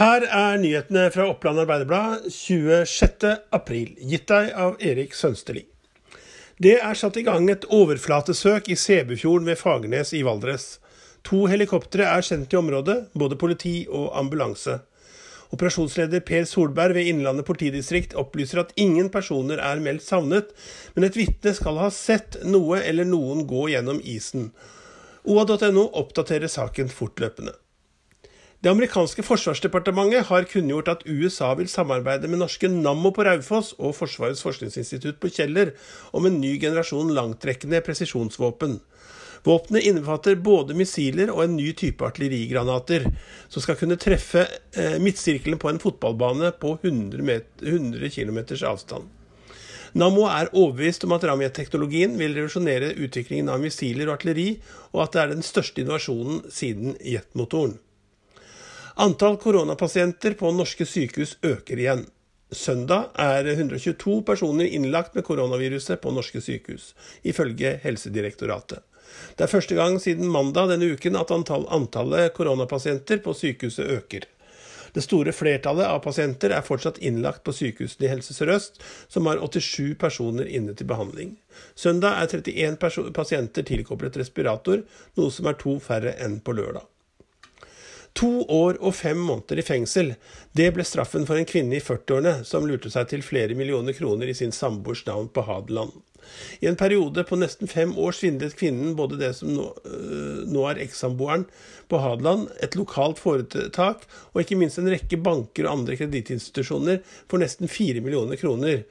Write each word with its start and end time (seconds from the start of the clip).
Her 0.00 0.24
er 0.24 0.54
nyhetene 0.56 1.10
fra 1.12 1.26
Oppland 1.28 1.60
Arbeiderblad 1.60 2.30
26. 2.32 3.26
april, 3.52 3.90
gitt 4.00 4.30
deg 4.30 4.54
av 4.56 4.78
Erik 4.80 5.12
Sønsteli. 5.12 5.66
Det 6.56 6.78
er 6.80 6.96
satt 6.96 7.18
i 7.20 7.24
gang 7.26 7.50
et 7.52 7.66
overflatesøk 7.68 8.72
i 8.72 8.78
Sebufjorden 8.80 9.50
ved 9.50 9.60
Fagernes 9.60 10.14
i 10.16 10.22
Valdres. 10.24 10.78
To 11.28 11.42
helikoptre 11.52 12.08
er 12.08 12.24
sendt 12.24 12.56
i 12.56 12.60
området, 12.62 12.96
både 13.12 13.36
politi 13.44 13.74
og 13.92 14.08
ambulanse. 14.16 14.80
Operasjonsleder 15.52 16.24
Per 16.24 16.48
Solberg 16.48 16.96
ved 16.96 17.12
Innlandet 17.12 17.44
politidistrikt 17.52 18.16
opplyser 18.16 18.64
at 18.64 18.72
ingen 18.80 19.12
personer 19.12 19.60
er 19.60 19.84
meldt 19.84 20.08
savnet, 20.08 20.54
men 20.96 21.10
et 21.10 21.20
vitne 21.26 21.52
skal 21.52 21.76
ha 21.76 21.92
sett 21.92 22.40
noe 22.48 22.80
eller 22.80 23.04
noen 23.04 23.44
gå 23.44 23.68
gjennom 23.74 24.00
isen. 24.00 24.48
OA.no 25.28 25.90
oppdaterer 25.92 26.48
saken 26.48 26.88
fortløpende. 26.88 27.60
Det 28.60 28.68
amerikanske 28.68 29.22
forsvarsdepartementet 29.24 30.26
har 30.28 30.44
kunngjort 30.44 30.88
at 30.92 31.04
USA 31.08 31.54
vil 31.56 31.68
samarbeide 31.72 32.28
med 32.28 32.42
norske 32.42 32.68
Nammo 32.68 33.08
på 33.16 33.24
Raufoss 33.24 33.70
og 33.78 33.94
Forsvarets 33.96 34.44
forskningsinstitutt 34.44 35.16
på 35.22 35.30
Kjeller 35.32 35.70
om 36.12 36.28
en 36.28 36.36
ny 36.42 36.58
generasjon 36.60 37.14
langtrekkende 37.16 37.80
presisjonsvåpen. 37.86 38.76
Våpenet 39.48 39.88
innbefatter 39.88 40.36
både 40.44 40.76
missiler 40.76 41.32
og 41.32 41.46
en 41.46 41.56
ny 41.56 41.70
type 41.72 42.04
artillerigranater, 42.04 43.08
som 43.48 43.64
skal 43.64 43.80
kunne 43.80 43.96
treffe 43.96 44.44
eh, 44.44 45.00
midtsirkelen 45.00 45.56
på 45.56 45.72
en 45.72 45.80
fotballbane 45.80 46.52
på 46.60 46.76
100, 46.82 47.24
meter, 47.24 47.64
100 47.64 48.12
km 48.12 48.44
avstand. 48.60 49.08
Nammo 49.96 50.28
er 50.28 50.52
overbevist 50.52 51.08
om 51.08 51.16
at 51.16 51.24
ramjet-teknologien 51.24 52.20
vil 52.20 52.36
revolusjonere 52.36 52.92
utviklingen 53.00 53.48
av 53.48 53.64
missiler 53.64 54.04
og 54.10 54.18
artilleri, 54.18 54.50
og 54.92 55.06
at 55.08 55.16
det 55.16 55.24
er 55.24 55.38
den 55.38 55.46
største 55.54 55.80
innovasjonen 55.80 56.50
siden 56.52 57.00
jetmotoren. 57.00 57.80
Antall 59.00 59.36
koronapasienter 59.40 60.34
på 60.36 60.50
norske 60.52 60.84
sykehus 60.84 61.38
øker 61.42 61.78
igjen. 61.80 62.02
Søndag 62.52 63.14
er 63.16 63.46
122 63.48 64.18
personer 64.28 64.68
innlagt 64.68 65.14
med 65.16 65.24
koronaviruset 65.24 66.02
på 66.02 66.12
norske 66.12 66.42
sykehus, 66.44 66.90
ifølge 67.24 67.78
Helsedirektoratet. 67.80 68.82
Det 69.38 69.46
er 69.46 69.52
første 69.54 69.78
gang 69.78 69.96
siden 70.04 70.28
mandag 70.28 70.68
denne 70.74 70.90
uken 70.92 71.16
at 71.16 71.32
antall, 71.32 71.64
antallet 71.72 72.34
koronapasienter 72.36 73.24
på 73.24 73.32
sykehuset 73.40 73.88
øker. 73.96 74.28
Det 74.92 75.06
store 75.06 75.32
flertallet 75.32 75.88
av 75.88 76.04
pasienter 76.04 76.52
er 76.52 76.68
fortsatt 76.68 77.00
innlagt 77.00 77.40
på 77.48 77.56
sykehusene 77.56 78.04
i 78.04 78.12
Helse 78.12 78.36
Sør-Øst, 78.36 78.84
som 79.08 79.32
har 79.32 79.40
87 79.40 79.96
personer 79.96 80.44
inne 80.44 80.76
til 80.76 80.92
behandling. 80.92 81.38
Søndag 81.72 82.20
er 82.20 82.36
31 82.44 83.12
pasienter 83.16 83.64
tilkoblet 83.64 84.20
respirator, 84.20 84.84
noe 85.16 85.32
som 85.32 85.48
er 85.48 85.62
to 85.64 85.80
færre 85.80 86.18
enn 86.20 86.42
på 86.44 86.60
lørdag. 86.60 86.84
To 88.18 88.30
år 88.50 88.80
og 88.82 88.94
fem 88.98 89.18
måneder 89.22 89.60
i 89.60 89.64
fengsel. 89.66 90.14
Det 90.56 90.70
ble 90.74 90.84
straffen 90.86 91.26
for 91.28 91.38
en 91.38 91.48
kvinne 91.48 91.78
i 91.78 91.84
40-årene 91.84 92.40
som 92.48 92.66
lurte 92.66 92.90
seg 92.90 93.10
til 93.12 93.22
flere 93.22 93.54
millioner 93.58 93.94
kroner 93.96 94.30
i 94.30 94.36
sin 94.36 94.54
samboers 94.54 95.04
navn 95.06 95.30
på 95.30 95.46
Hadeland. 95.46 95.94
I 96.60 96.68
en 96.68 96.76
periode 96.76 97.24
på 97.26 97.38
nesten 97.40 97.70
fem 97.70 97.92
år 97.98 98.14
svindlet 98.16 98.56
kvinnen 98.58 98.94
både 98.98 99.18
det 99.20 99.32
som 99.38 99.52
nå, 99.54 99.66
øh, 99.88 100.42
nå 100.50 100.66
er 100.68 100.82
ekssamboeren 100.84 101.46
på 101.90 102.00
Hadeland, 102.02 102.48
et 102.62 102.76
lokalt 102.78 103.18
foretak 103.22 104.04
og 104.32 104.42
ikke 104.42 104.58
minst 104.60 104.78
en 104.80 104.90
rekke 104.92 105.18
banker 105.24 105.66
og 105.66 105.80
andre 105.80 105.98
kredittinstitusjoner 106.00 107.00
for 107.30 107.42
nesten 107.42 107.70
fire 107.72 108.04
millioner 108.04 108.40
kroner. 108.40 108.84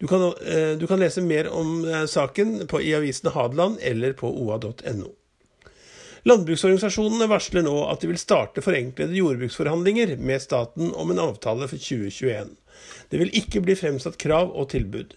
Du 0.00 0.08
kan, 0.10 0.30
øh, 0.40 0.74
du 0.80 0.86
kan, 0.86 1.00
lese 1.00 1.22
mer 1.24 1.50
om 1.52 1.84
øh, 1.84 2.06
saken 2.08 2.66
på, 2.66 2.80
i 2.80 2.92
avisen 2.96 3.30
Hadeland 3.34 3.78
eller 3.82 4.16
på 4.16 4.30
oa.no. 4.30 5.19
Landbruksorganisasjonene 6.28 7.28
varsler 7.30 7.64
nå 7.64 7.74
at 7.88 8.02
de 8.02 8.10
vil 8.10 8.20
starte 8.20 8.60
forenklede 8.64 9.16
jordbruksforhandlinger 9.16 10.18
med 10.20 10.42
staten 10.42 10.90
om 10.92 11.12
en 11.12 11.22
avtale 11.22 11.68
for 11.70 11.80
2021. 11.80 12.50
Det 13.08 13.20
vil 13.20 13.32
ikke 13.40 13.62
bli 13.64 13.76
fremsatt 13.76 14.18
krav 14.20 14.52
og 14.52 14.68
tilbud. 14.74 15.14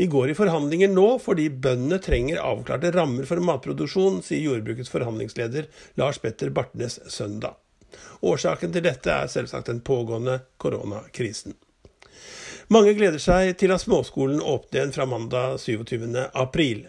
Vi 0.00 0.08
går 0.12 0.32
i 0.32 0.38
forhandlinger 0.38 0.92
nå 0.92 1.06
fordi 1.22 1.50
bøndene 1.50 2.00
trenger 2.02 2.40
avklarte 2.40 2.94
rammer 2.96 3.28
for 3.28 3.42
matproduksjon, 3.44 4.22
sier 4.24 4.48
jordbrukets 4.48 4.92
forhandlingsleder 4.92 5.68
Lars 6.00 6.20
Petter 6.24 6.52
Bartnes 6.54 6.98
søndag. 7.12 7.60
Årsaken 8.24 8.72
til 8.72 8.84
dette 8.84 9.12
er 9.12 9.30
selvsagt 9.32 9.68
den 9.70 9.84
pågående 9.84 10.40
koronakrisen. 10.60 11.56
Mange 12.66 12.96
gleder 12.98 13.20
seg 13.22 13.52
til 13.60 13.70
at 13.70 13.78
småskolen 13.78 14.40
åpner 14.42 14.80
igjen 14.80 14.94
fra 14.94 15.04
mandag 15.06 15.60
27. 15.62 16.08
april. 16.34 16.80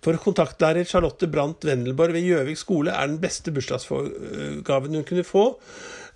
For 0.00 0.16
kontaktlærer 0.22 0.88
Charlotte 0.88 1.28
Brandt 1.28 1.66
Wendelborg 1.68 2.16
ved 2.16 2.24
Gjøvik 2.24 2.56
skole 2.56 2.94
er 2.94 3.10
den 3.10 3.18
beste 3.20 3.52
bursdagsgaven 3.52 4.96
hun 4.96 5.04
kunne 5.04 5.26
få, 5.28 5.44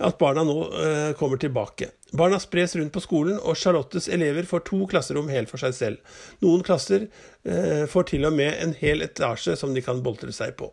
at 0.00 0.16
barna 0.16 0.46
nå 0.48 0.56
eh, 0.72 1.12
kommer 1.20 1.36
tilbake. 1.36 1.90
Barna 2.16 2.40
spres 2.40 2.78
rundt 2.80 2.94
på 2.96 3.04
skolen, 3.04 3.36
og 3.36 3.60
Charlottes 3.60 4.08
elever 4.08 4.48
får 4.48 4.64
to 4.70 4.86
klasserom 4.88 5.28
helt 5.28 5.52
for 5.52 5.60
seg 5.60 5.76
selv. 5.76 6.16
Noen 6.40 6.64
klasser 6.64 7.04
eh, 7.44 7.84
får 7.92 8.08
til 8.14 8.24
og 8.24 8.32
med 8.40 8.56
en 8.56 8.72
hel 8.80 9.04
etasje 9.04 9.58
som 9.60 9.76
de 9.76 9.84
kan 9.84 10.00
boltre 10.00 10.32
seg 10.32 10.56
på. 10.56 10.72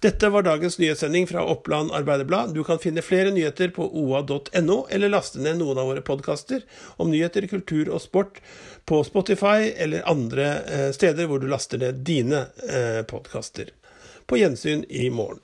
Dette 0.00 0.28
var 0.28 0.42
dagens 0.42 0.78
nyhetssending 0.78 1.26
fra 1.26 1.44
Oppland 1.44 1.92
Arbeiderblad. 1.92 2.54
Du 2.54 2.64
kan 2.64 2.78
finne 2.78 3.02
flere 3.02 3.30
nyheter 3.30 3.68
på 3.68 3.86
oa.no, 3.88 4.76
eller 4.90 5.08
laste 5.08 5.40
ned 5.40 5.58
noen 5.60 5.80
av 5.80 5.88
våre 5.88 6.04
podkaster 6.04 6.66
om 7.00 7.10
nyheter, 7.10 7.46
kultur 7.48 7.88
og 7.88 8.02
sport 8.04 8.42
på 8.86 9.00
Spotify 9.04 9.72
eller 9.76 10.04
andre 10.08 10.46
eh, 10.62 10.90
steder 10.94 11.26
hvor 11.30 11.40
du 11.40 11.48
laster 11.50 11.80
ned 11.80 12.04
dine 12.06 12.44
eh, 12.68 13.02
podkaster. 13.08 13.72
På 14.26 14.38
gjensyn 14.38 14.84
i 14.88 15.08
morgen. 15.10 15.40